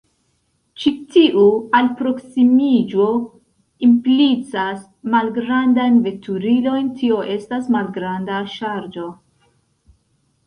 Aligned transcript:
Ĉi 0.83 0.91
tiu 1.15 1.41
alproksimiĝo 1.79 3.09
implicas 3.87 4.79
malgrandajn 5.15 5.99
veturilojn, 6.07 6.87
tio 7.01 7.19
estas 7.35 7.67
malgranda 7.77 8.39
ŝarĝo. 8.57 9.05